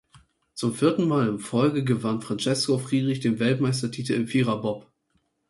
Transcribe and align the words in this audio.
Zum 0.55 0.73
vierten 0.73 1.07
Mal 1.07 1.27
in 1.29 1.37
Folge 1.37 1.83
gewann 1.83 2.23
Francesco 2.23 2.79
Friedrich 2.79 3.19
den 3.19 3.37
Weltmeistertitel 3.37 4.13
im 4.15 4.25
Viererbob. 4.25 4.91